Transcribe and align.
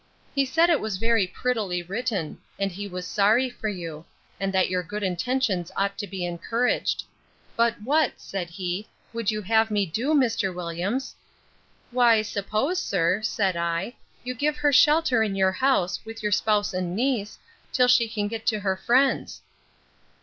'He 0.33 0.45
said 0.45 0.71
it 0.71 0.79
was 0.79 0.97
prettily 1.31 1.83
written: 1.83 2.39
and 2.57 2.71
he 2.71 2.87
was 2.87 3.05
sorry 3.05 3.51
for 3.51 3.67
you; 3.69 4.03
and 4.39 4.51
that 4.51 4.67
your 4.67 4.81
good 4.81 5.03
intentions 5.03 5.71
ought 5.77 5.95
to 5.99 6.07
be 6.07 6.25
encouraged: 6.25 7.03
But 7.55 7.79
what, 7.83 8.13
said 8.17 8.49
he, 8.49 8.87
would 9.13 9.29
you 9.29 9.43
have 9.43 9.69
me 9.69 9.85
do, 9.85 10.15
Mr. 10.15 10.51
Williams? 10.51 11.15
Why 11.91 12.23
suppose, 12.23 12.81
sir, 12.81 13.21
said 13.21 13.55
I, 13.55 13.95
you 14.23 14.33
give 14.33 14.57
her 14.57 14.73
shelter 14.73 15.21
in 15.21 15.35
your 15.35 15.51
house, 15.51 16.03
with 16.03 16.23
your 16.23 16.31
spouse 16.31 16.73
and 16.73 16.95
niece, 16.95 17.37
till 17.71 17.87
she 17.87 18.07
can 18.09 18.27
get 18.27 18.47
to 18.47 18.61
her 18.61 18.75
friends. 18.77 19.43